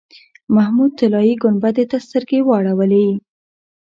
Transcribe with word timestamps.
محمود 0.55 0.91
طلایي 0.99 1.33
ګنبدې 1.43 1.85
ته 1.91 1.97
سترګې 2.05 2.39
واړولې. 2.43 3.05